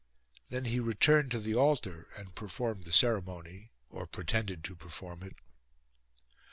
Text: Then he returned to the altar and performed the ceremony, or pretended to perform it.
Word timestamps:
Then 0.49 0.65
he 0.65 0.79
returned 0.79 1.29
to 1.29 1.39
the 1.39 1.53
altar 1.53 2.07
and 2.17 2.33
performed 2.33 2.85
the 2.85 2.91
ceremony, 2.91 3.69
or 3.91 4.07
pretended 4.07 4.63
to 4.63 4.75
perform 4.75 5.21
it. 5.21 5.35